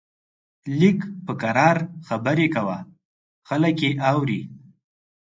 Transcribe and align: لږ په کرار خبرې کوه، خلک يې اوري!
لږ 0.79 0.97
په 1.25 1.33
کرار 1.41 1.77
خبرې 2.07 2.47
کوه، 2.55 2.77
خلک 3.47 3.77
يې 3.85 3.91
اوري! 4.11 4.41